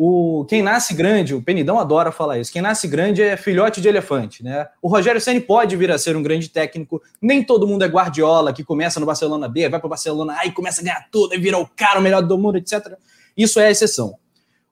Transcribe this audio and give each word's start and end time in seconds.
o, 0.00 0.44
quem 0.44 0.62
nasce 0.62 0.94
grande, 0.94 1.34
o 1.34 1.42
Penidão 1.42 1.76
adora 1.76 2.12
falar 2.12 2.38
isso, 2.38 2.52
quem 2.52 2.62
nasce 2.62 2.86
grande 2.86 3.20
é 3.20 3.36
filhote 3.36 3.80
de 3.80 3.88
elefante, 3.88 4.44
né? 4.44 4.68
O 4.80 4.86
Rogério 4.86 5.20
Ceni 5.20 5.40
pode 5.40 5.74
vir 5.74 5.90
a 5.90 5.98
ser 5.98 6.16
um 6.16 6.22
grande 6.22 6.48
técnico, 6.48 7.02
nem 7.20 7.42
todo 7.42 7.66
mundo 7.66 7.84
é 7.84 7.88
Guardiola, 7.88 8.52
que 8.52 8.62
começa 8.62 9.00
no 9.00 9.06
Barcelona 9.06 9.48
B, 9.48 9.68
vai 9.68 9.80
para 9.80 9.86
o 9.88 9.90
Barcelona 9.90 10.36
A 10.38 10.46
e 10.46 10.52
começa 10.52 10.80
a 10.82 10.84
ganhar 10.84 11.08
tudo, 11.10 11.34
e 11.34 11.38
vira 11.38 11.58
o 11.58 11.66
cara, 11.66 11.98
o 11.98 12.02
melhor 12.02 12.22
do 12.22 12.38
mundo, 12.38 12.58
etc. 12.58 12.96
Isso 13.36 13.58
é 13.58 13.66
a 13.66 13.70
exceção. 13.72 14.14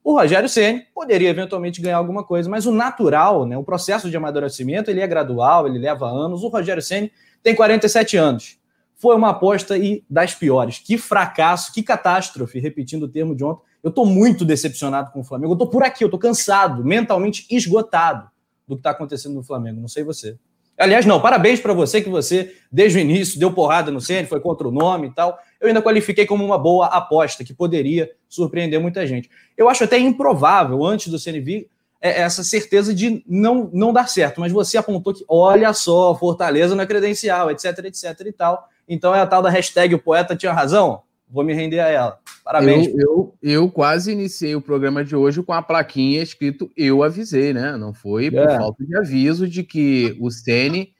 O 0.04 0.16
Rogério 0.16 0.48
Ceni 0.48 0.86
poderia 0.94 1.29
eventualmente 1.29 1.80
ganhar 1.80 1.96
alguma 1.96 2.22
coisa, 2.22 2.48
mas 2.48 2.64
o 2.64 2.70
natural, 2.70 3.45
né, 3.45 3.58
o 3.58 3.64
processo 3.64 4.08
de 4.08 4.16
amadurecimento, 4.16 4.93
ele 4.93 5.00
é 5.00 5.06
gradual, 5.08 5.66
ele 5.66 5.80
leva 5.80 6.06
anos. 6.06 6.45
O 6.45 6.48
Rogério 6.48 6.80
Ceni 6.80 7.11
tem 7.43 7.52
47 7.52 8.16
anos. 8.16 8.56
Foi 8.96 9.14
uma 9.14 9.30
aposta 9.30 9.76
e 9.76 10.04
das 10.08 10.34
piores. 10.34 10.78
Que 10.78 10.96
fracasso, 10.98 11.72
que 11.72 11.82
catástrofe, 11.82 12.58
repetindo 12.58 13.04
o 13.04 13.08
termo 13.08 13.34
de 13.34 13.45
ontem 13.45 13.62
eu 13.86 13.90
estou 13.90 14.04
muito 14.04 14.45
decepcionado 14.45 15.12
com 15.12 15.20
o 15.20 15.24
Flamengo. 15.24 15.52
Eu 15.52 15.54
estou 15.54 15.68
por 15.68 15.84
aqui, 15.84 16.02
eu 16.02 16.08
estou 16.08 16.18
cansado, 16.18 16.84
mentalmente 16.84 17.46
esgotado 17.48 18.28
do 18.66 18.74
que 18.74 18.80
está 18.80 18.90
acontecendo 18.90 19.37
no 19.37 19.45
Flamengo. 19.45 19.80
Não 19.80 19.87
sei 19.87 20.02
você. 20.02 20.37
Aliás, 20.77 21.06
não, 21.06 21.20
parabéns 21.20 21.60
para 21.60 21.73
você 21.73 22.02
que 22.02 22.09
você, 22.09 22.52
desde 22.70 22.98
o 22.98 23.01
início, 23.01 23.38
deu 23.38 23.52
porrada 23.52 23.92
no 23.92 24.01
Ceni, 24.01 24.27
foi 24.27 24.40
contra 24.40 24.66
o 24.66 24.73
nome 24.73 25.06
e 25.06 25.10
tal. 25.12 25.38
Eu 25.60 25.68
ainda 25.68 25.80
qualifiquei 25.80 26.26
como 26.26 26.45
uma 26.45 26.59
boa 26.59 26.87
aposta, 26.87 27.45
que 27.45 27.54
poderia 27.54 28.10
surpreender 28.28 28.80
muita 28.80 29.06
gente. 29.06 29.30
Eu 29.56 29.68
acho 29.68 29.84
até 29.84 29.96
improvável, 29.98 30.84
antes 30.84 31.06
do 31.06 31.16
Ceni 31.16 31.38
vir, 31.38 31.70
é, 32.01 32.23
essa 32.23 32.42
certeza 32.42 32.92
de 32.92 33.23
não, 33.24 33.70
não 33.73 33.92
dar 33.92 34.09
certo. 34.09 34.40
Mas 34.40 34.51
você 34.51 34.76
apontou 34.76 35.15
que, 35.15 35.24
olha 35.28 35.73
só, 35.73 36.12
Fortaleza 36.16 36.74
na 36.74 36.82
é 36.82 36.87
credencial, 36.87 37.52
etc, 37.52 37.84
etc 37.84 38.20
e 38.26 38.32
tal. 38.32 38.68
Então 38.88 39.14
é 39.14 39.20
a 39.20 39.26
tal 39.26 39.42
da 39.42 39.50
hashtag 39.50 39.95
o 39.95 39.98
poeta 39.98 40.36
tinha 40.36 40.52
razão 40.52 41.02
vou 41.28 41.45
me 41.45 41.52
render 41.52 41.80
a 41.80 41.88
ela. 41.88 42.18
Parabéns. 42.45 42.88
Eu, 42.88 42.95
eu, 42.98 43.34
eu, 43.42 43.70
quase 43.70 44.12
iniciei 44.12 44.54
o 44.54 44.60
programa 44.60 45.04
de 45.04 45.16
hoje 45.16 45.42
com 45.42 45.52
a 45.52 45.60
plaquinha 45.60 46.22
escrito 46.22 46.70
Eu 46.76 47.02
avisei, 47.02 47.52
né? 47.52 47.76
Não 47.76 47.92
foi 47.92 48.30
por 48.30 48.48
é. 48.48 48.56
falta 48.56 48.84
de 48.84 48.96
aviso 48.96 49.48
de 49.48 49.62
que 49.62 50.16
o 50.20 50.30
Sene 50.30 50.93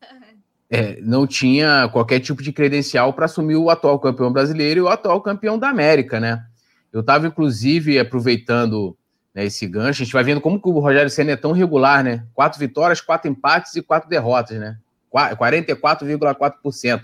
é, 0.70 1.00
não 1.00 1.26
tinha 1.26 1.88
qualquer 1.92 2.20
tipo 2.20 2.42
de 2.42 2.52
credencial 2.52 3.12
para 3.12 3.24
assumir 3.24 3.56
o 3.56 3.70
atual 3.70 3.98
campeão 3.98 4.32
brasileiro 4.32 4.80
e 4.80 4.82
o 4.82 4.88
atual 4.88 5.20
campeão 5.22 5.58
da 5.58 5.70
América, 5.70 6.20
né? 6.20 6.44
Eu 6.92 7.00
estava, 7.00 7.26
inclusive, 7.26 7.98
aproveitando 7.98 8.96
né, 9.32 9.44
esse 9.44 9.64
gancho, 9.66 10.02
a 10.02 10.04
gente 10.04 10.12
vai 10.12 10.24
vendo 10.24 10.40
como 10.40 10.60
que 10.60 10.68
o 10.68 10.80
Rogério 10.80 11.08
Senna 11.08 11.30
é 11.32 11.36
tão 11.36 11.52
regular, 11.52 12.02
né? 12.02 12.26
Quatro 12.34 12.58
vitórias, 12.58 13.00
quatro 13.00 13.30
empates 13.30 13.76
e 13.76 13.82
quatro 13.82 14.10
derrotas, 14.10 14.58
né? 14.58 14.76
44,4%. 15.12 17.02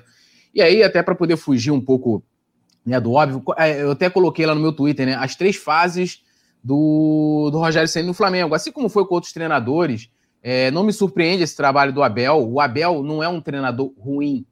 E 0.57 0.63
aí, 0.63 0.83
até 0.83 1.03
para 1.03 1.15
poder 1.15 1.37
fugir 1.37 1.71
um 1.71 1.83
pouco 1.83 2.25
né, 2.83 2.99
do 2.99 3.13
óbvio. 3.13 3.43
É, 3.59 3.83
eu 3.83 3.91
até 3.91 4.09
coloquei 4.09 4.47
lá 4.47 4.55
no 4.55 4.61
meu 4.63 4.73
Twitter, 4.73 5.05
né, 5.05 5.15
as 5.15 5.37
três 5.37 5.55
fases 5.55 6.23
do, 6.65 7.51
do 7.53 7.59
Rogério 7.59 7.87
Senna 7.87 8.07
no 8.07 8.15
Flamengo. 8.15 8.55
Assim 8.55 8.73
como 8.73 8.89
foi 8.89 9.05
com 9.05 9.17
outros 9.17 9.35
treinadores, 9.35 10.09
é, 10.43 10.71
não 10.71 10.83
me 10.83 10.95
surpreende 10.95 11.43
esse 11.43 11.55
trabalho 11.55 11.93
do 11.93 12.03
Abel. 12.03 12.51
O 12.51 12.59
Abel 12.59 13.03
não 13.03 13.23
é 13.23 13.29
um 13.29 13.39
treinador 13.39 13.93
ruim. 13.99 14.47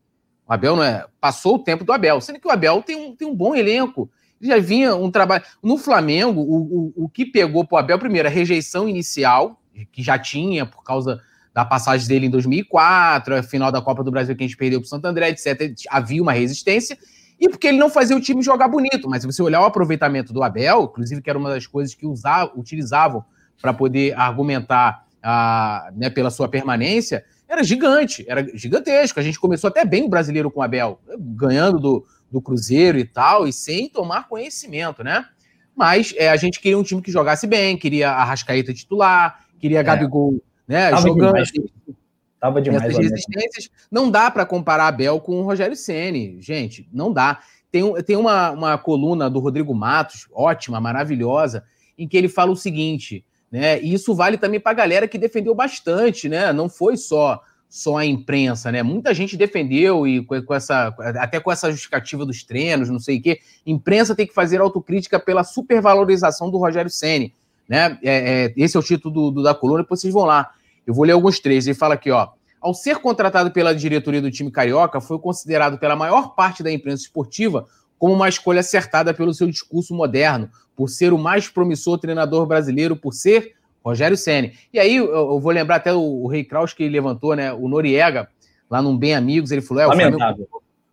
O 0.47 0.53
Abel 0.53 0.77
não 0.77 0.85
é. 0.85 1.07
Passou 1.19 1.55
o 1.55 1.59
tempo 1.61 1.85
do 1.85 1.93
Abel, 1.93 2.21
sendo 2.21 2.39
que 2.39 2.47
o 2.47 2.51
Abel 2.51 2.83
tem 2.83 2.97
um, 2.97 3.17
tem 3.17 3.27
um 3.27 3.35
bom 3.35 3.55
elenco. 3.55 4.11
Ele 4.39 4.51
já 4.51 4.59
vinha 4.59 4.95
um 4.95 5.11
trabalho. 5.11 5.43
No 5.63 5.79
Flamengo, 5.79 6.43
o, 6.43 6.93
o, 6.99 7.05
o 7.05 7.09
que 7.09 7.25
pegou 7.25 7.65
para 7.65 7.77
o 7.77 7.79
Abel, 7.79 7.99
primeiro, 7.99 8.29
a 8.29 8.31
rejeição 8.31 8.87
inicial, 8.87 9.59
que 9.91 10.03
já 10.03 10.19
tinha 10.19 10.67
por 10.67 10.85
causa 10.85 11.19
da 11.55 11.65
passagem 11.65 12.09
dele 12.09 12.27
em 12.27 12.31
2004, 12.31 13.37
a 13.37 13.43
final 13.43 13.71
da 13.71 13.81
Copa 13.81 14.03
do 14.03 14.11
Brasil 14.11 14.35
que 14.35 14.43
a 14.43 14.47
gente 14.47 14.57
perdeu 14.57 14.81
para 14.81 14.87
o 14.87 14.89
Santo 14.89 15.07
André, 15.07 15.31
etc. 15.31 15.73
Havia 15.89 16.21
uma 16.21 16.33
resistência 16.33 16.99
e 17.39 17.49
porque 17.49 17.69
ele 17.69 17.79
não 17.79 17.89
fazia 17.89 18.17
o 18.17 18.21
time 18.21 18.43
jogar 18.43 18.67
bonito. 18.67 19.09
Mas 19.09 19.23
se 19.23 19.27
você 19.27 19.41
olhar 19.41 19.61
o 19.61 19.65
aproveitamento 19.65 20.33
do 20.33 20.43
Abel, 20.43 20.89
inclusive 20.91 21.23
que 21.23 21.31
era 21.31 21.39
uma 21.39 21.51
das 21.51 21.65
coisas 21.67 21.95
que 21.95 22.07
usava, 22.07 22.53
utilizavam 22.57 23.25
para 23.63 23.73
poder 23.73 24.19
argumentar 24.19 25.05
a, 25.23 25.91
né, 25.95 26.11
pela 26.11 26.29
sua 26.29 26.49
permanência, 26.49 27.25
era 27.49 27.63
gigante, 27.63 28.25
era 28.29 28.45
gigantesco. 28.57 29.21
A 29.21 29.23
gente 29.23 29.39
começou 29.39 29.69
até 29.69 29.85
bem 29.85 30.05
o 30.05 30.09
brasileiro 30.09 30.51
com 30.51 30.59
o 30.59 30.63
Abel, 30.63 31.01
ganhando 31.17 31.79
do, 31.79 32.07
do 32.33 32.43
Cruzeiro 32.43 32.99
e 32.99 33.05
tal, 33.05 33.47
e 33.47 33.53
sem 33.53 33.89
tomar 33.89 34.27
conhecimento, 34.29 35.05
né? 35.05 35.25
Mas 35.77 36.13
é, 36.17 36.31
a 36.31 36.37
gente 36.37 36.59
queria 36.59 36.79
um 36.79 36.83
time 36.83 37.01
que 37.01 37.13
jogasse 37.13 37.47
bem, 37.47 37.77
queria 37.77 38.11
a 38.11 38.25
Rascaeta 38.25 38.75
titular, 38.75 39.45
queria 39.61 39.79
a 39.79 39.81
é. 39.81 39.85
Gabigol 39.85 40.43
né, 40.67 40.95
jogando. 40.97 41.35
Demais. 41.35 41.53
Tava 42.41 42.61
demais. 42.61 42.85
Essas 42.85 42.99
resistências 42.99 43.71
não 43.91 44.11
dá 44.11 44.31
para 44.31 44.45
comparar 44.45 44.89
Abel 44.89 45.19
com 45.19 45.41
o 45.41 45.45
Rogério 45.45 45.75
Ceni, 45.75 46.37
gente, 46.41 46.87
não 46.93 47.11
dá. 47.13 47.41
Tem, 47.73 48.03
tem 48.03 48.17
uma, 48.17 48.51
uma 48.51 48.79
coluna 48.79 49.31
do 49.31 49.41
Rodrigo 49.41 49.75
Matos, 49.75 50.29
ótima, 50.33 50.81
maravilhosa, 50.81 51.65
em 51.99 52.07
que 52.07 52.17
ele 52.17 52.29
fala 52.29 52.53
o 52.53 52.57
seguinte, 52.57 53.25
né? 53.51 53.81
E 53.81 53.95
isso 53.95 54.15
vale 54.15 54.37
também 54.37 54.61
para 54.61 54.73
a 54.73 54.75
galera 54.75 55.09
que 55.09 55.17
defendeu 55.17 55.55
bastante, 55.55 56.29
né? 56.29 56.53
Não 56.53 56.69
foi 56.69 56.97
só 56.97 57.41
só 57.67 57.97
a 57.97 58.07
imprensa, 58.07 58.71
né? 58.71 58.85
Muita 58.85 59.13
gente 59.13 59.37
defendeu 59.37 60.07
e 60.07 60.25
com, 60.25 60.41
com 60.43 60.55
essa 60.55 60.95
até 61.19 61.41
com 61.41 61.51
essa 61.51 61.73
justificativa 61.73 62.25
dos 62.25 62.45
treinos, 62.45 62.89
não 62.89 63.01
sei 63.01 63.19
o 63.19 63.23
quê. 63.23 63.41
Imprensa 63.67 64.15
tem 64.15 64.27
que 64.27 64.35
fazer 64.35 64.61
autocrítica 64.61 65.19
pela 65.19 65.43
supervalorização 65.43 66.51
do 66.51 66.59
Rogério 66.59 66.91
Ceni, 66.91 67.35
né? 67.69 67.99
É, 68.03 68.45
é, 68.47 68.55
esse 68.57 68.77
é 68.77 68.81
o 68.81 68.83
título 68.83 69.13
do, 69.13 69.31
do, 69.31 69.43
da 69.43 69.55
coluna, 69.55 69.83
depois 69.83 70.01
vocês 70.01 70.13
vão 70.13 70.25
lá. 70.25 70.51
Eu 70.87 70.95
vou 70.95 71.05
ler 71.05 71.13
alguns 71.13 71.41
trechos. 71.41 71.67
Ele 71.67 71.75
fala 71.75 71.95
aqui, 71.95 72.11
ó. 72.11 72.29
Ao 72.61 72.73
ser 72.73 72.99
contratado 72.99 73.51
pela 73.51 73.75
diretoria 73.75 74.23
do 74.23 74.31
time 74.31 74.51
carioca, 74.51 75.01
foi 75.01 75.19
considerado 75.19 75.79
pela 75.79 75.95
maior 75.95 76.35
parte 76.35 76.63
da 76.63 76.73
imprensa 76.73 77.03
esportiva 77.03 77.67
como 77.99 78.15
uma 78.15 78.29
escolha 78.29 78.61
acertada 78.61 79.15
pelo 79.15 79.33
seu 79.33 79.47
discurso 79.49 79.95
moderno, 79.95 80.51
por 80.75 80.89
ser 80.89 81.13
o 81.13 81.19
mais 81.19 81.49
promissor 81.49 81.99
treinador 81.99 82.47
brasileiro, 82.47 82.97
por 82.97 83.13
ser 83.13 83.55
Rogério 83.85 84.17
Ceni. 84.17 84.55
E 84.73 84.79
aí 84.79 84.97
eu 84.97 85.39
vou 85.39 85.53
lembrar 85.53 85.77
até 85.77 85.93
o, 85.93 86.01
o 86.01 86.27
Rei 86.27 86.43
Kraus 86.43 86.73
que 86.73 86.89
levantou, 86.89 87.37
né? 87.37 87.53
O 87.53 87.69
Noriega, 87.69 88.29
lá 88.69 88.81
num 88.81 88.97
Bem 88.97 89.15
Amigos, 89.15 89.51
ele 89.51 89.61
falou: 89.61 89.83
é, 89.83 89.87
o 89.87 89.93
Flamengo 89.93 90.19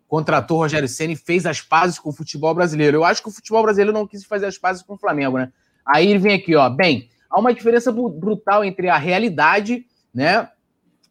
contratou 0.06 0.58
o 0.58 0.60
Rogério 0.60 0.86
Ceni 0.86 1.14
e 1.14 1.16
fez 1.16 1.46
as 1.46 1.62
pazes 1.62 1.98
com 1.98 2.10
o 2.10 2.12
futebol 2.12 2.54
brasileiro. 2.54 2.98
Eu 2.98 3.04
acho 3.04 3.22
que 3.22 3.28
o 3.30 3.32
futebol 3.32 3.62
brasileiro 3.62 3.94
não 3.94 4.06
quis 4.06 4.24
fazer 4.24 4.44
as 4.44 4.58
pazes 4.58 4.82
com 4.82 4.92
o 4.92 4.98
Flamengo, 4.98 5.38
né? 5.38 5.50
Aí 5.86 6.08
ele 6.08 6.18
vem 6.18 6.34
aqui, 6.34 6.54
ó. 6.54 6.68
Bem, 6.68 7.08
há 7.30 7.38
uma 7.38 7.52
diferença 7.52 7.92
brutal 7.92 8.64
entre 8.64 8.88
a 8.88 8.96
realidade 8.96 9.86
né? 10.12 10.48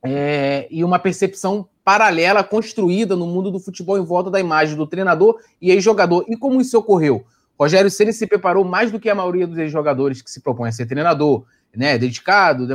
É, 0.04 0.68
e 0.70 0.84
uma 0.84 1.00
percepção 1.00 1.68
paralela 1.84 2.44
construída 2.44 3.16
no 3.16 3.26
mundo 3.26 3.52
do 3.52 3.60
futebol 3.60 3.98
em 3.98 4.06
volta 4.06 4.30
da 4.30 4.40
imagem 4.40 4.76
do 4.76 4.88
treinador 4.88 5.40
e 5.62 5.72
ex-jogador. 5.72 6.26
E 6.28 6.36
como 6.36 6.62
isso 6.62 6.78
ocorreu? 6.78 7.26
Rogério 7.60 7.92
Ceni 7.92 8.14
se 8.14 8.26
preparou 8.26 8.64
mais 8.64 8.92
do 8.92 9.00
que 9.00 9.10
a 9.10 9.16
maioria 9.16 9.46
dos 9.46 9.58
ex-jogadores 9.58 10.22
que 10.22 10.32
se 10.32 10.42
propõem 10.42 10.70
a 10.70 10.72
ser 10.72 10.88
treinador, 10.88 11.46
né? 11.76 11.98
Dedicado, 11.98 12.68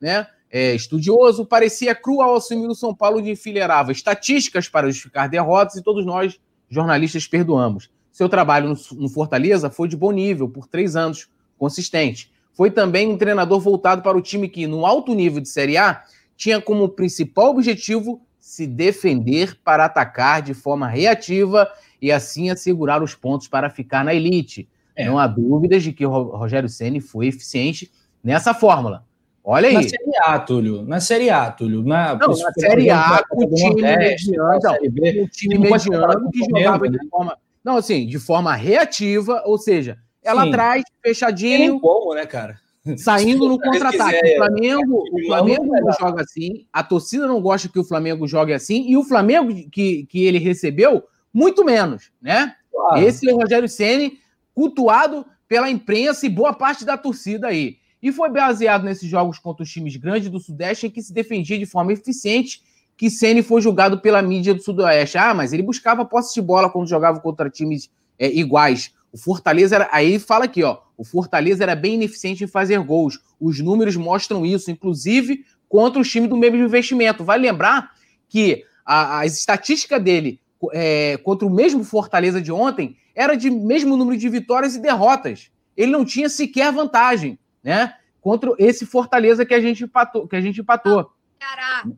né? 0.00 0.26
É, 0.50 0.74
estudioso, 0.74 1.46
parecia 1.46 1.94
cru 1.94 2.20
ao 2.20 2.36
assumir 2.36 2.66
o 2.66 2.74
São 2.74 2.94
Paulo 2.94 3.22
de 3.22 3.30
enfileirava 3.30 3.90
estatísticas 3.90 4.68
para 4.68 4.88
justificar 4.88 5.28
derrotas 5.28 5.76
e 5.76 5.82
todos 5.82 6.04
nós, 6.04 6.38
jornalistas, 6.68 7.26
perdoamos. 7.26 7.88
Seu 8.12 8.28
trabalho 8.28 8.76
no, 8.92 9.08
Fortaleza 9.08 9.70
foi 9.70 9.88
de 9.88 9.96
bom 9.96 10.12
nível, 10.12 10.48
por 10.48 10.68
três 10.68 10.94
anos, 10.94 11.28
consistente. 11.58 12.30
Foi 12.52 12.70
também 12.70 13.08
um 13.08 13.16
treinador 13.16 13.58
voltado 13.58 14.02
para 14.02 14.16
o 14.16 14.20
time 14.20 14.48
que, 14.48 14.66
no 14.66 14.84
alto 14.84 15.14
nível 15.14 15.40
de 15.40 15.48
Série 15.48 15.78
A, 15.78 16.02
tinha 16.36 16.60
como 16.60 16.90
principal 16.90 17.50
objetivo 17.50 18.20
se 18.38 18.66
defender 18.66 19.56
para 19.64 19.86
atacar 19.86 20.42
de 20.42 20.52
forma 20.52 20.86
reativa 20.86 21.70
e 22.00 22.12
assim 22.12 22.50
assegurar 22.50 23.02
os 23.02 23.14
pontos 23.14 23.48
para 23.48 23.70
ficar 23.70 24.04
na 24.04 24.12
elite. 24.12 24.68
É. 24.94 25.06
Não 25.06 25.18
há 25.18 25.26
dúvidas 25.26 25.82
de 25.82 25.92
que 25.92 26.04
o 26.04 26.10
Rogério 26.10 26.68
Ceni 26.68 27.00
foi 27.00 27.28
eficiente 27.28 27.90
nessa 28.22 28.52
fórmula. 28.52 29.04
Olha 29.44 29.68
aí. 29.68 29.74
Na 29.74 29.82
Série 29.82 30.16
A, 30.22 30.38
Túlio. 30.38 30.82
Na 30.82 31.00
Série 31.00 31.30
A, 31.30 31.50
Túlio. 31.50 31.82
Na, 31.82 32.14
não, 32.14 32.28
na 32.28 32.52
Série 32.52 32.90
A, 32.90 33.24
o 33.32 33.54
time 33.54 33.82
mediano, 33.82 35.22
o 35.24 35.28
time 35.28 35.58
mediano 35.58 36.30
que 36.30 36.38
jogava 36.40 36.88
de 36.88 37.08
forma... 37.08 37.36
Não, 37.64 37.76
assim, 37.76 38.06
de 38.06 38.18
forma 38.18 38.54
reativa, 38.54 39.42
ou 39.46 39.56
seja, 39.56 39.98
ela 40.22 40.42
Sim. 40.42 40.48
atrás, 40.48 40.84
fechadinho. 41.02 41.80
como, 41.80 42.14
né, 42.14 42.26
cara? 42.26 42.58
Saindo 42.96 43.48
no 43.48 43.58
contra-ataque. 43.60 44.32
O 44.32 44.36
Flamengo, 44.36 45.04
o 45.12 45.26
Flamengo 45.26 45.66
não 45.66 45.92
joga 45.92 46.22
assim, 46.22 46.66
a 46.72 46.82
torcida 46.82 47.26
não 47.26 47.40
gosta 47.40 47.68
que 47.68 47.78
o 47.78 47.84
Flamengo 47.84 48.26
jogue 48.26 48.52
assim, 48.52 48.84
e 48.88 48.96
o 48.96 49.04
Flamengo 49.04 49.54
que, 49.70 50.04
que 50.06 50.24
ele 50.24 50.38
recebeu, 50.38 51.04
muito 51.32 51.64
menos, 51.64 52.10
né? 52.20 52.54
Claro. 52.70 53.00
Esse 53.00 53.28
é 53.28 53.32
o 53.32 53.36
Rogério 53.36 53.68
Ceni 53.68 54.18
cultuado 54.54 55.24
pela 55.48 55.70
imprensa 55.70 56.26
e 56.26 56.30
boa 56.30 56.52
parte 56.52 56.84
da 56.84 56.96
torcida 56.96 57.48
aí. 57.48 57.76
E 58.02 58.10
foi 58.10 58.28
baseado 58.30 58.82
nesses 58.82 59.08
jogos 59.08 59.38
contra 59.38 59.62
os 59.62 59.70
times 59.70 59.94
grandes 59.96 60.28
do 60.28 60.40
Sudeste 60.40 60.86
em 60.86 60.90
que 60.90 61.02
se 61.02 61.12
defendia 61.12 61.58
de 61.58 61.66
forma 61.66 61.92
eficiente 61.92 62.60
que 63.02 63.10
Ceni 63.10 63.42
foi 63.42 63.60
julgado 63.60 63.98
pela 63.98 64.22
mídia 64.22 64.54
do 64.54 64.62
Sudoeste. 64.62 65.18
Ah, 65.18 65.34
mas 65.34 65.52
ele 65.52 65.64
buscava 65.64 66.04
posse 66.04 66.32
de 66.34 66.40
bola 66.40 66.70
quando 66.70 66.86
jogava 66.86 67.18
contra 67.18 67.50
times 67.50 67.90
é, 68.16 68.30
iguais. 68.30 68.94
O 69.10 69.18
Fortaleza 69.18 69.74
era. 69.74 69.88
Aí 69.90 70.20
fala 70.20 70.44
aqui, 70.44 70.62
ó. 70.62 70.78
O 70.96 71.02
Fortaleza 71.02 71.64
era 71.64 71.74
bem 71.74 71.94
ineficiente 71.94 72.44
em 72.44 72.46
fazer 72.46 72.78
gols. 72.78 73.18
Os 73.40 73.58
números 73.58 73.96
mostram 73.96 74.46
isso, 74.46 74.70
inclusive 74.70 75.44
contra 75.68 76.00
os 76.00 76.08
times 76.08 76.30
do 76.30 76.36
mesmo 76.36 76.58
investimento. 76.58 77.24
Vai 77.24 77.40
lembrar 77.40 77.90
que 78.28 78.62
a, 78.86 79.18
a 79.18 79.26
estatística 79.26 79.98
dele 79.98 80.38
é, 80.72 81.16
contra 81.24 81.44
o 81.44 81.50
mesmo 81.50 81.82
Fortaleza 81.82 82.40
de 82.40 82.52
ontem 82.52 82.96
era 83.16 83.34
de 83.34 83.50
mesmo 83.50 83.96
número 83.96 84.16
de 84.16 84.28
vitórias 84.28 84.76
e 84.76 84.80
derrotas. 84.80 85.50
ele 85.76 85.90
não 85.90 86.04
tinha 86.04 86.28
sequer 86.28 86.72
vantagem, 86.72 87.36
né? 87.64 87.96
Contra 88.20 88.52
esse 88.58 88.86
Fortaleza 88.86 89.44
que 89.44 89.54
a 89.54 89.60
gente 89.60 89.82
empatou. 89.82 90.28
Que 90.28 90.36
a 90.36 90.40
gente 90.40 90.60
empatou. 90.60 91.10
Caraca. 91.40 91.90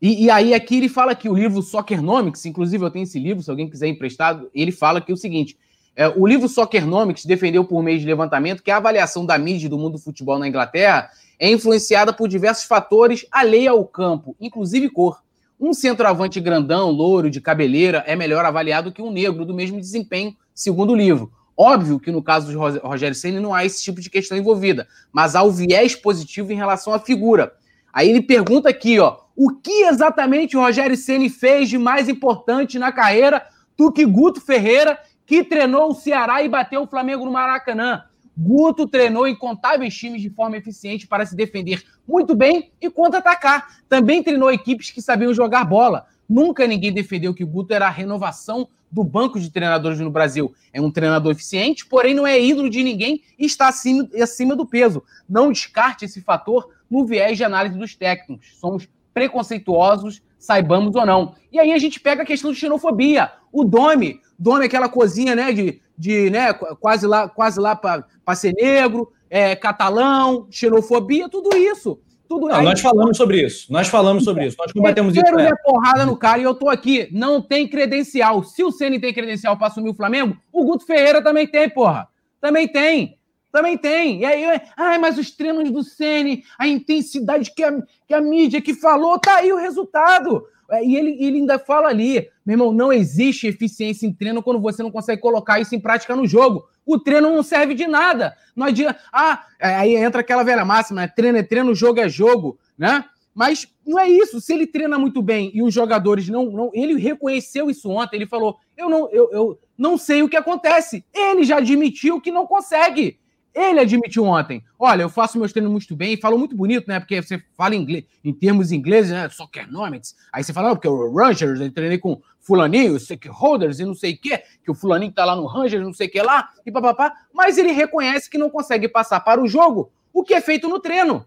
E, 0.00 0.24
e, 0.24 0.30
aí 0.30 0.54
aqui 0.54 0.78
ele 0.78 0.88
fala 0.88 1.14
que 1.14 1.28
o 1.28 1.34
livro 1.34 1.60
Soccernomics, 1.60 2.46
inclusive 2.46 2.82
eu 2.82 2.90
tenho 2.90 3.02
esse 3.02 3.18
livro, 3.18 3.42
se 3.42 3.50
alguém 3.50 3.68
quiser 3.68 3.86
emprestado, 3.86 4.50
ele 4.54 4.72
fala 4.72 5.00
que 5.00 5.12
é 5.12 5.14
o 5.14 5.16
seguinte, 5.16 5.58
é, 5.94 6.08
o 6.08 6.26
livro 6.26 6.48
Soccernomics 6.48 7.26
defendeu 7.26 7.64
por 7.64 7.82
meio 7.82 7.98
de 7.98 8.06
levantamento 8.06 8.62
que 8.62 8.70
a 8.70 8.78
avaliação 8.78 9.26
da 9.26 9.36
mídia 9.36 9.68
do 9.68 9.76
mundo 9.76 9.92
do 9.92 9.98
futebol 9.98 10.38
na 10.38 10.48
Inglaterra 10.48 11.10
é 11.38 11.50
influenciada 11.50 12.12
por 12.12 12.28
diversos 12.28 12.64
fatores 12.64 13.26
alheio 13.30 13.72
ao 13.72 13.84
campo, 13.84 14.34
inclusive 14.40 14.88
cor. 14.88 15.20
Um 15.60 15.74
centroavante 15.74 16.40
grandão, 16.40 16.90
louro, 16.90 17.30
de 17.30 17.38
cabeleira, 17.38 18.02
é 18.06 18.16
melhor 18.16 18.46
avaliado 18.46 18.90
que 18.90 19.02
um 19.02 19.10
negro 19.10 19.44
do 19.44 19.52
mesmo 19.52 19.78
desempenho, 19.78 20.34
segundo 20.54 20.92
o 20.94 20.96
livro. 20.96 21.30
Óbvio 21.54 22.00
que 22.00 22.10
no 22.10 22.22
caso 22.22 22.50
de 22.50 22.56
Rogério 22.56 23.14
Senna 23.14 23.38
não 23.38 23.52
há 23.52 23.66
esse 23.66 23.82
tipo 23.82 24.00
de 24.00 24.08
questão 24.08 24.38
envolvida, 24.38 24.88
mas 25.12 25.34
há 25.34 25.42
o 25.42 25.50
viés 25.50 25.94
positivo 25.94 26.50
em 26.50 26.56
relação 26.56 26.94
à 26.94 26.98
figura. 26.98 27.52
Aí 27.92 28.08
ele 28.08 28.22
pergunta 28.22 28.70
aqui, 28.70 28.98
ó, 28.98 29.18
o 29.42 29.48
que 29.52 29.84
exatamente 29.84 30.54
o 30.54 30.60
Rogério 30.60 30.94
Ceni 30.94 31.30
fez 31.30 31.66
de 31.70 31.78
mais 31.78 32.10
importante 32.10 32.78
na 32.78 32.92
carreira 32.92 33.42
do 33.74 33.90
que 33.90 34.04
Guto 34.04 34.38
Ferreira, 34.38 34.98
que 35.24 35.42
treinou 35.42 35.88
o 35.88 35.94
Ceará 35.94 36.42
e 36.42 36.48
bateu 36.48 36.82
o 36.82 36.86
Flamengo 36.86 37.24
no 37.24 37.32
Maracanã? 37.32 38.02
Guto 38.36 38.86
treinou 38.86 39.26
incontáveis 39.26 39.96
times 39.96 40.20
de 40.20 40.28
forma 40.28 40.58
eficiente 40.58 41.06
para 41.06 41.24
se 41.24 41.34
defender 41.34 41.82
muito 42.06 42.34
bem 42.34 42.70
e 42.78 42.90
contra-atacar. 42.90 43.80
Também 43.88 44.22
treinou 44.22 44.52
equipes 44.52 44.90
que 44.90 45.00
sabiam 45.00 45.32
jogar 45.32 45.64
bola. 45.64 46.04
Nunca 46.28 46.66
ninguém 46.66 46.92
defendeu 46.92 47.32
que 47.32 47.42
Guto 47.42 47.72
era 47.72 47.86
a 47.86 47.90
renovação 47.90 48.68
do 48.92 49.02
banco 49.02 49.40
de 49.40 49.50
treinadores 49.50 49.98
no 50.00 50.10
Brasil. 50.10 50.54
É 50.70 50.82
um 50.82 50.90
treinador 50.90 51.32
eficiente, 51.32 51.86
porém 51.86 52.12
não 52.12 52.26
é 52.26 52.38
ídolo 52.38 52.68
de 52.68 52.82
ninguém 52.82 53.22
e 53.38 53.46
está 53.46 53.68
acima, 53.68 54.06
acima 54.22 54.54
do 54.54 54.66
peso. 54.66 55.02
Não 55.26 55.50
descarte 55.50 56.04
esse 56.04 56.20
fator 56.20 56.68
no 56.90 57.06
viés 57.06 57.38
de 57.38 57.44
análise 57.44 57.78
dos 57.78 57.96
técnicos. 57.96 58.58
Somos 58.60 58.86
preconceituosos, 59.12 60.22
saibamos 60.38 60.94
ou 60.94 61.04
não. 61.04 61.34
E 61.52 61.58
aí 61.58 61.72
a 61.72 61.78
gente 61.78 62.00
pega 62.00 62.22
a 62.22 62.26
questão 62.26 62.52
de 62.52 62.58
xenofobia. 62.58 63.30
O 63.52 63.64
Dome, 63.64 64.20
Dome 64.38 64.62
é 64.62 64.66
aquela 64.66 64.88
cozinha, 64.88 65.34
né, 65.34 65.52
de, 65.52 65.80
de 65.96 66.30
né, 66.30 66.52
quase 66.52 67.06
lá, 67.06 67.28
quase 67.28 67.60
lá 67.60 67.76
para 67.76 68.34
ser 68.34 68.54
negro, 68.54 69.12
é, 69.28 69.54
catalão, 69.54 70.46
xenofobia, 70.50 71.28
tudo 71.28 71.56
isso. 71.56 72.00
Tudo 72.30 72.46
não, 72.46 72.54
aí, 72.54 72.64
nós 72.64 72.80
falamos 72.80 73.16
sobre 73.16 73.44
isso. 73.44 73.72
Nós 73.72 73.88
falamos 73.88 74.22
sobre 74.22 74.46
isso. 74.46 74.56
Nós 74.56 74.72
combatemos 74.72 75.16
isso. 75.16 75.24
Quero 75.24 75.56
porrada 75.64 76.06
no 76.06 76.16
cara 76.16 76.38
e 76.38 76.44
eu 76.44 76.54
tô 76.54 76.68
aqui. 76.68 77.08
Não 77.10 77.42
tem 77.42 77.66
credencial. 77.66 78.44
Se 78.44 78.62
o 78.62 78.70
Ceni 78.70 79.00
tem 79.00 79.12
credencial 79.12 79.56
para 79.56 79.66
assumir 79.66 79.90
o 79.90 79.94
Flamengo, 79.94 80.36
o 80.52 80.64
Guto 80.64 80.86
Ferreira 80.86 81.20
também 81.20 81.44
tem, 81.48 81.68
porra. 81.68 82.06
Também 82.40 82.68
tem. 82.68 83.18
Também 83.52 83.76
tem. 83.76 84.20
E 84.20 84.24
aí, 84.24 84.60
ai, 84.76 84.98
mas 84.98 85.18
os 85.18 85.30
treinos 85.30 85.70
do 85.70 85.82
Ceni, 85.82 86.44
a 86.58 86.68
intensidade 86.68 87.52
que 87.54 87.64
a, 87.64 87.82
que 88.06 88.14
a 88.14 88.20
mídia 88.20 88.60
que 88.60 88.74
falou, 88.74 89.18
tá 89.18 89.36
aí 89.36 89.52
o 89.52 89.56
resultado. 89.56 90.44
É, 90.70 90.84
e 90.84 90.96
ele, 90.96 91.16
ele 91.18 91.38
ainda 91.38 91.58
fala 91.58 91.88
ali, 91.88 92.28
meu 92.46 92.54
irmão, 92.54 92.72
não 92.72 92.92
existe 92.92 93.48
eficiência 93.48 94.06
em 94.06 94.12
treino 94.12 94.42
quando 94.42 94.60
você 94.60 94.82
não 94.82 94.90
consegue 94.90 95.20
colocar 95.20 95.58
isso 95.58 95.74
em 95.74 95.80
prática 95.80 96.14
no 96.14 96.26
jogo. 96.26 96.64
O 96.86 96.98
treino 96.98 97.30
não 97.30 97.42
serve 97.42 97.74
de 97.74 97.86
nada. 97.86 98.36
Não 98.54 98.66
adianta. 98.66 98.98
Ah, 99.12 99.44
é, 99.58 99.74
aí 99.74 99.96
entra 99.96 100.20
aquela 100.20 100.44
velha 100.44 100.64
máxima, 100.64 101.02
né? 101.02 101.08
Treino 101.08 101.38
é 101.38 101.42
treino, 101.42 101.74
jogo 101.74 102.00
é 102.00 102.08
jogo, 102.08 102.58
né? 102.78 103.04
Mas 103.34 103.66
não 103.84 103.98
é 103.98 104.08
isso. 104.08 104.40
Se 104.40 104.52
ele 104.52 104.66
treina 104.66 104.98
muito 104.98 105.20
bem 105.20 105.50
e 105.52 105.62
os 105.62 105.74
jogadores 105.74 106.28
não. 106.28 106.46
não 106.50 106.70
ele 106.72 106.94
reconheceu 107.00 107.68
isso 107.68 107.90
ontem, 107.90 108.16
ele 108.16 108.26
falou: 108.26 108.56
eu 108.76 108.88
não, 108.88 109.10
eu, 109.10 109.30
eu 109.32 109.58
não 109.76 109.98
sei 109.98 110.22
o 110.22 110.28
que 110.28 110.36
acontece. 110.36 111.04
Ele 111.12 111.42
já 111.42 111.58
admitiu 111.58 112.20
que 112.20 112.30
não 112.30 112.46
consegue. 112.46 113.18
Ele 113.54 113.80
admitiu 113.80 114.24
ontem: 114.24 114.62
olha, 114.78 115.02
eu 115.02 115.08
faço 115.08 115.38
meus 115.38 115.52
treinos 115.52 115.70
muito 115.70 115.96
bem, 115.96 116.20
falou 116.20 116.38
muito 116.38 116.56
bonito, 116.56 116.86
né? 116.86 117.00
Porque 117.00 117.20
você 117.20 117.42
fala 117.56 117.74
inglês, 117.74 118.04
em 118.24 118.32
termos 118.32 118.72
ingleses, 118.72 119.10
né? 119.10 119.28
Soccernomics. 119.28 120.14
Aí 120.32 120.44
você 120.44 120.52
fala, 120.52 120.74
porque 120.74 120.88
o 120.88 121.14
Rangers, 121.14 121.60
eu 121.60 121.72
treinei 121.72 121.98
com 121.98 122.20
Fulaninho, 122.40 122.98
stakeholders 122.98 123.80
e 123.80 123.84
não 123.84 123.94
sei 123.94 124.14
o 124.14 124.20
quê, 124.20 124.42
que 124.64 124.70
o 124.70 124.74
Fulaninho 124.74 125.12
tá 125.12 125.24
lá 125.24 125.36
no 125.36 125.46
Rangers, 125.46 125.82
não 125.82 125.92
sei 125.92 126.06
o 126.06 126.10
que 126.10 126.22
lá, 126.22 126.48
e 126.64 126.70
papapá. 126.70 127.12
Mas 127.32 127.58
ele 127.58 127.72
reconhece 127.72 128.30
que 128.30 128.38
não 128.38 128.50
consegue 128.50 128.88
passar 128.88 129.20
para 129.20 129.40
o 129.40 129.48
jogo 129.48 129.92
o 130.12 130.22
que 130.22 130.34
é 130.34 130.40
feito 130.40 130.68
no 130.68 130.80
treino. 130.80 131.26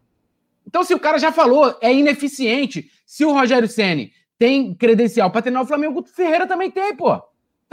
Então, 0.66 0.84
se 0.84 0.94
o 0.94 1.00
cara 1.00 1.20
já 1.20 1.32
falou, 1.32 1.78
é 1.82 1.94
ineficiente. 1.94 2.90
Se 3.06 3.26
o 3.26 3.34
Rogério 3.34 3.68
Ceni 3.68 4.12
tem 4.38 4.74
credencial 4.74 5.30
para 5.30 5.42
treinar 5.42 5.62
o 5.62 5.68
Flamengo, 5.68 6.00
o 6.00 6.04
Ferreira 6.04 6.48
também 6.48 6.72
tem, 6.72 6.96
pô. 6.96 7.22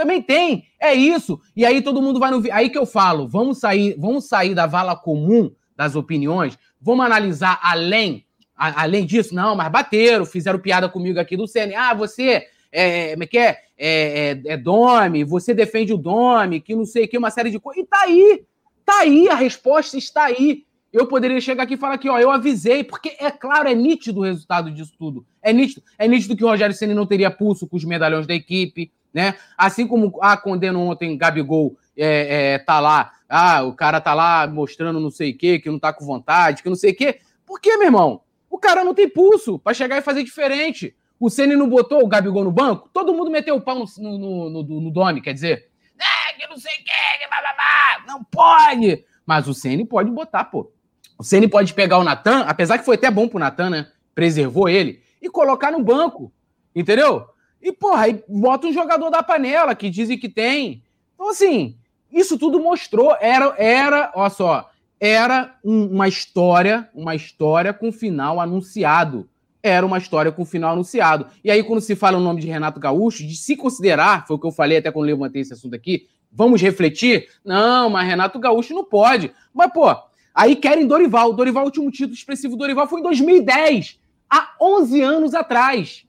Também 0.01 0.23
tem, 0.23 0.65
é 0.81 0.95
isso. 0.95 1.39
E 1.55 1.63
aí 1.63 1.83
todo 1.83 2.01
mundo 2.01 2.19
vai 2.19 2.31
no. 2.31 2.43
Aí 2.53 2.71
que 2.71 2.79
eu 2.79 2.87
falo, 2.87 3.29
vamos 3.29 3.59
sair, 3.59 3.95
vamos 3.99 4.27
sair 4.27 4.55
da 4.55 4.67
vala 4.67 4.97
comum 4.97 5.53
das 5.77 5.95
opiniões, 5.95 6.59
vamos 6.81 7.05
analisar 7.05 7.61
além, 7.63 8.25
a, 8.57 8.85
além 8.85 9.05
disso. 9.05 9.35
Não, 9.35 9.55
mas 9.55 9.71
bateram, 9.71 10.25
fizeram 10.25 10.59
piada 10.59 10.89
comigo 10.89 11.21
aqui 11.21 11.37
do 11.37 11.47
CN. 11.47 11.75
Ah, 11.75 11.93
você 11.93 12.47
é, 12.73 13.11
como 13.11 13.25
é 13.25 13.27
que 13.27 13.37
é? 13.37 13.59
É, 13.77 14.41
é, 14.47 14.53
é 14.55 14.57
Dome, 14.57 15.23
você 15.23 15.53
defende 15.53 15.93
o 15.93 15.99
Dome, 15.99 16.63
que 16.63 16.75
não 16.75 16.87
sei 16.87 17.05
o 17.05 17.09
que, 17.09 17.19
uma 17.19 17.31
série 17.31 17.51
de 17.51 17.59
coisas. 17.59 17.85
E 17.85 17.87
tá 17.87 18.01
aí, 18.01 18.43
tá 18.83 19.01
aí, 19.01 19.29
a 19.29 19.35
resposta 19.35 19.99
está 19.99 20.25
aí. 20.25 20.65
Eu 20.91 21.07
poderia 21.09 21.43
chegar 21.43 21.65
aqui 21.65 21.75
e 21.75 21.77
falar 21.77 21.99
que, 21.99 22.09
ó, 22.09 22.19
eu 22.19 22.31
avisei, 22.31 22.83
porque 22.85 23.19
é 23.21 23.31
claro, 23.31 23.69
é 23.69 23.75
nítido 23.75 24.21
o 24.21 24.25
resultado 24.25 24.71
disso 24.71 24.95
tudo. 24.99 25.27
É 25.43 25.53
nítido. 25.53 25.83
É 25.99 26.09
nítido 26.09 26.35
que 26.35 26.43
o 26.43 26.49
Rogério 26.49 26.75
Ceni 26.75 26.95
não 26.95 27.05
teria 27.05 27.31
pulso 27.31 27.69
com 27.69 27.77
os 27.77 27.85
medalhões 27.85 28.27
da 28.27 28.35
equipe 28.35 28.91
né? 29.13 29.35
Assim 29.57 29.87
como 29.87 30.19
a 30.21 30.33
ah, 30.33 30.37
condena 30.37 30.79
ontem 30.79 31.17
Gabigol 31.17 31.77
é, 31.97 32.55
é, 32.55 32.59
tá 32.59 32.81
lá, 32.81 33.13
ah, 33.29 33.63
o 33.63 33.75
cara 33.75 34.01
tá 34.01 34.15
lá 34.15 34.47
mostrando 34.47 35.01
não 35.01 35.11
sei 35.11 35.33
o 35.33 35.39
quê, 35.39 35.59
que 35.59 35.71
não 35.71 35.79
tá 35.79 35.93
com 35.93 36.05
vontade, 36.05 36.63
que 36.63 36.69
não 36.69 36.77
sei 36.77 36.93
o 36.93 36.97
quê. 36.97 37.21
Por 37.45 37.61
quê, 37.61 37.77
meu 37.77 37.87
irmão? 37.87 38.23
O 38.49 38.59
cara 38.59 38.85
não 38.85 38.95
tem 38.95 39.09
pulso 39.09 39.59
para 39.59 39.75
chegar 39.75 39.99
e 39.99 40.03
fazer 40.03 40.23
diferente. 40.23 40.95
O 41.19 41.29
Ceni 41.29 41.55
não 41.55 41.69
botou 41.69 42.03
o 42.03 42.09
Gabigol 42.09 42.45
no 42.45 42.51
banco, 42.51 42.89
todo 42.93 43.13
mundo 43.13 43.31
meteu 43.31 43.55
o 43.55 43.61
pau 43.61 43.85
no, 43.99 44.19
no, 44.19 44.51
no, 44.51 44.63
no, 44.63 44.91
Dome, 44.91 45.21
quer 45.21 45.35
dizer, 45.35 45.69
ah, 46.01 46.35
que 46.39 46.47
não 46.47 46.57
sei 46.57 46.73
o 46.73 46.85
quê, 46.85 47.19
que 47.21 47.29
blá, 47.29 47.41
blá, 47.41 47.53
blá. 47.53 48.05
não 48.07 48.25
pode. 48.25 49.05
Mas 49.27 49.47
o 49.47 49.55
Ceni 49.55 49.85
pode 49.85 50.11
botar, 50.11 50.45
pô. 50.45 50.73
O 51.19 51.23
Ceni 51.23 51.47
pode 51.47 51.75
pegar 51.75 51.99
o 51.99 52.05
Natan, 52.05 52.41
apesar 52.41 52.79
que 52.79 52.85
foi 52.85 52.95
até 52.97 53.11
bom 53.11 53.29
pro 53.29 53.39
Natan, 53.39 53.69
né? 53.69 53.89
Preservou 54.15 54.69
ele, 54.69 55.03
e 55.21 55.29
colocar 55.29 55.71
no 55.71 55.85
banco, 55.85 56.33
entendeu? 56.75 57.27
E, 57.63 57.73
porra, 57.73 58.05
aí 58.05 58.25
bota 58.27 58.67
um 58.67 58.73
jogador 58.73 59.11
da 59.11 59.23
panela, 59.23 59.75
que 59.75 59.91
dizem 59.91 60.19
que 60.19 60.29
tem. 60.29 60.83
Então, 61.15 61.31
assim, 61.31 61.77
isso 62.11 62.39
tudo 62.39 62.59
mostrou. 62.61 63.17
Era, 63.21 63.55
era 63.59 64.13
olha 64.15 64.31
só, 64.31 64.71
era 64.99 65.55
um, 65.65 65.87
uma 65.87 66.09
história, 66.09 66.89
uma 66.95 67.15
história 67.15 67.73
com 67.73 67.93
final 67.93 68.41
anunciado. 68.41 69.29
Era 69.63 69.85
uma 69.85 69.99
história 69.99 70.33
com 70.33 70.45
final 70.45 70.73
anunciado. 70.73 71.27
E 71.45 71.51
aí, 71.51 71.63
quando 71.63 71.83
se 71.83 71.95
fala 71.95 72.17
o 72.17 72.21
nome 72.21 72.41
de 72.41 72.47
Renato 72.47 72.81
Gaúcho, 72.81 73.27
de 73.27 73.37
se 73.37 73.55
considerar, 73.57 74.27
foi 74.27 74.37
o 74.37 74.39
que 74.39 74.47
eu 74.47 74.53
falei 74.53 74.79
até 74.79 74.91
quando 74.91 75.07
levantei 75.07 75.43
esse 75.43 75.53
assunto 75.53 75.75
aqui, 75.75 76.07
vamos 76.33 76.63
refletir? 76.63 77.29
Não, 77.45 77.91
mas 77.91 78.09
Renato 78.09 78.39
Gaúcho 78.39 78.73
não 78.73 78.85
pode. 78.85 79.31
Mas, 79.53 79.71
pô, 79.71 79.95
aí 80.35 80.57
querem 80.57 80.87
Dorival. 80.87 81.35
Dorival, 81.35 81.65
o 81.65 81.67
último 81.67 81.91
título 81.91 82.15
expressivo 82.15 82.57
do 82.57 82.61
Dorival 82.61 82.87
foi 82.89 83.01
em 83.01 83.03
2010, 83.03 84.01
há 84.31 84.55
11 84.59 85.03
anos 85.03 85.35
atrás 85.35 86.07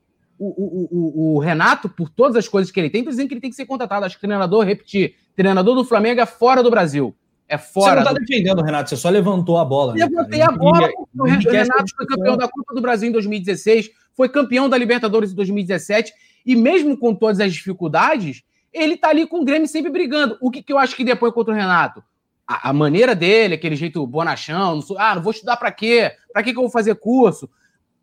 o, 0.48 0.88
o, 0.92 1.36
o, 1.36 1.40
Renato, 1.40 1.88
por 1.88 2.10
todas 2.10 2.36
as 2.36 2.48
coisas 2.48 2.72
que 2.72 2.80
ele 2.80 2.90
tem, 2.90 3.04
dizendo 3.04 3.28
que 3.28 3.34
ele 3.36 3.42
tem 3.42 3.50
que 3.50 3.56
ser 3.56 3.66
contratado. 3.66 4.06
Acho 4.06 4.16
que 4.16 4.22
treinador, 4.22 4.66
repetir, 4.66 5.16
treinador 5.36 5.76
do 5.76 5.86
Flamengo 5.86 6.20
é 6.20 6.26
fora 6.26 6.64
do 6.64 6.72
Brasil. 6.72 7.16
É 7.48 7.58
fora. 7.58 7.90
Você 7.90 7.96
não 7.96 8.02
está 8.02 8.14
do... 8.14 8.20
defendendo 8.20 8.64
Renato, 8.64 8.90
você 8.90 8.98
só 8.98 9.10
levantou 9.10 9.58
a 9.58 9.66
bola. 9.66 9.94
Né, 9.94 10.06
Levantei 10.06 10.42
a 10.42 10.52
bola. 10.52 10.90
o 11.20 11.26
Renato 11.26 11.96
foi 11.96 12.06
campeão 12.08 12.38
da 12.38 12.48
Copa 12.48 12.74
do 12.74 12.82
Brasil 12.82 13.10
em 13.10 13.12
2016, 13.12 13.92
foi 14.16 14.30
campeão 14.30 14.68
da 14.68 14.78
Libertadores 14.78 15.32
em 15.32 15.36
2017, 15.36 16.12
e 16.46 16.56
mesmo 16.56 16.98
com 16.98 17.14
todas 17.14 17.40
as 17.40 17.54
dificuldades, 17.54 18.42
ele 18.74 18.98
tá 18.98 19.10
ali 19.10 19.28
com 19.28 19.42
o 19.42 19.46
Grêmio 19.46 19.68
sempre 19.68 19.92
brigando. 19.92 20.38
O 20.42 20.50
que, 20.50 20.64
que 20.64 20.74
eu 20.74 20.78
acho 20.78 20.96
que 20.96 21.04
depois 21.04 21.34
contra 21.34 21.54
o 21.54 21.58
Renato? 21.58 22.04
A, 22.48 22.70
a 22.70 22.74
maneira 22.74 23.14
dele, 23.14 23.56
aquele 23.56 23.76
jeito 23.76 24.06
bonachão, 24.08 24.76
não 24.76 24.82
sou, 24.82 24.98
ah, 24.98 25.16
não 25.16 25.22
vou 25.22 25.32
estudar 25.32 25.58
para 25.58 25.72
quê? 25.72 26.14
Para 26.34 26.42
que, 26.42 26.52
que 26.52 26.58
eu 26.58 26.64
vou 26.64 26.72
fazer 26.72 26.96
curso? 26.96 27.50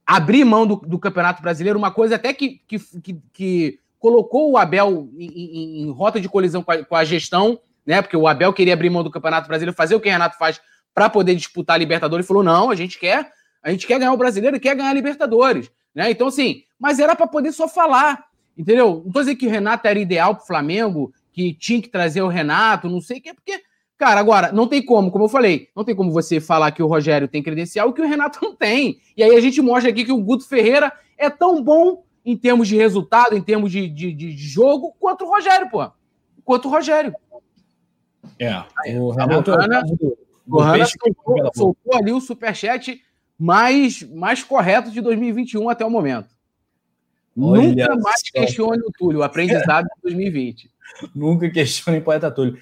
Abrir 0.08 0.42
mão 0.42 0.66
do, 0.66 0.76
do 0.76 0.98
Campeonato 0.98 1.42
Brasileiro, 1.42 1.78
uma 1.78 1.90
coisa 1.90 2.14
até 2.14 2.32
que, 2.32 2.62
que, 2.66 2.78
que, 2.78 3.20
que 3.30 3.80
colocou 3.98 4.50
o 4.50 4.56
Abel 4.56 5.06
em, 5.18 5.26
em, 5.26 5.82
em 5.82 5.90
rota 5.90 6.18
de 6.18 6.30
colisão 6.30 6.62
com 6.62 6.72
a, 6.72 6.82
com 6.82 6.96
a, 6.96 7.04
gestão, 7.04 7.60
né? 7.84 8.00
Porque 8.00 8.16
o 8.16 8.26
Abel 8.26 8.50
queria 8.54 8.72
abrir 8.72 8.88
mão 8.88 9.04
do 9.04 9.10
Campeonato 9.10 9.46
Brasileiro, 9.46 9.76
fazer 9.76 9.94
o 9.94 10.00
que 10.00 10.08
o 10.08 10.12
Renato 10.12 10.38
faz 10.38 10.62
para 10.94 11.10
poder 11.10 11.34
disputar 11.34 11.76
a 11.76 11.78
Libertadores, 11.78 12.24
e 12.24 12.26
falou: 12.26 12.42
não, 12.42 12.70
a 12.70 12.74
gente 12.74 12.98
quer, 12.98 13.30
a 13.62 13.70
gente 13.70 13.86
quer 13.86 13.98
ganhar 13.98 14.14
o 14.14 14.16
brasileiro 14.16 14.56
e 14.56 14.60
quer 14.60 14.74
ganhar 14.74 14.88
a 14.88 14.94
Libertadores. 14.94 15.70
Né? 15.94 16.10
Então, 16.10 16.28
assim, 16.28 16.62
mas 16.80 16.98
era 16.98 17.14
para 17.14 17.26
poder 17.26 17.52
só 17.52 17.68
falar. 17.68 18.24
Entendeu? 18.56 19.02
Não 19.04 19.12
tô 19.12 19.20
dizendo 19.20 19.36
que 19.36 19.46
o 19.46 19.50
Renato 19.50 19.86
era 19.86 19.98
ideal 19.98 20.34
para 20.34 20.42
o 20.42 20.46
Flamengo, 20.46 21.12
que 21.32 21.52
tinha 21.52 21.82
que 21.82 21.88
trazer 21.88 22.22
o 22.22 22.28
Renato, 22.28 22.88
não 22.88 23.00
sei 23.00 23.18
o 23.18 23.22
que, 23.22 23.34
porque 23.34 23.62
Cara, 23.98 24.20
agora, 24.20 24.52
não 24.52 24.68
tem 24.68 24.80
como, 24.80 25.10
como 25.10 25.24
eu 25.24 25.28
falei, 25.28 25.68
não 25.74 25.82
tem 25.82 25.94
como 25.94 26.12
você 26.12 26.40
falar 26.40 26.70
que 26.70 26.82
o 26.82 26.86
Rogério 26.86 27.26
tem 27.26 27.42
credencial 27.42 27.90
e 27.90 27.92
que 27.92 28.00
o 28.00 28.06
Renato 28.06 28.38
não 28.42 28.54
tem. 28.54 29.00
E 29.16 29.22
aí 29.22 29.34
a 29.34 29.40
gente 29.40 29.60
mostra 29.60 29.90
aqui 29.90 30.04
que 30.04 30.12
o 30.12 30.22
Guto 30.22 30.46
Ferreira 30.46 30.92
é 31.18 31.28
tão 31.28 31.62
bom 31.62 32.04
em 32.24 32.36
termos 32.36 32.68
de 32.68 32.76
resultado, 32.76 33.36
em 33.36 33.42
termos 33.42 33.72
de, 33.72 33.88
de, 33.88 34.12
de 34.12 34.36
jogo, 34.36 34.94
quanto 35.00 35.24
o 35.24 35.28
Rogério, 35.28 35.68
pô. 35.68 35.90
Quanto 36.44 36.68
o 36.68 36.70
Rogério. 36.70 37.12
É. 38.38 38.62
O 38.98 39.10
Renato. 39.10 39.50
O 40.46 40.60
Hanna 40.60 40.86
soltou, 40.86 41.50
soltou 41.54 41.94
ali 41.94 42.12
o 42.12 42.20
superchat 42.20 43.02
mais, 43.38 44.02
mais 44.02 44.42
correto 44.42 44.90
de 44.90 45.00
2021 45.00 45.68
até 45.68 45.84
o 45.84 45.90
momento. 45.90 46.28
Olha 47.36 47.68
Nunca 47.68 47.96
mais 47.96 48.22
questione 48.22 48.82
o 48.82 48.90
Túlio, 48.98 49.20
o 49.20 49.22
aprendizado 49.22 49.84
de 49.84 50.02
2020. 50.02 50.70
Nunca 51.14 51.50
questione 51.50 51.98
o 51.98 52.02
poeta 52.02 52.30
Túlio. 52.30 52.56